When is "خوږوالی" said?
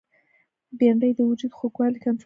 1.57-1.99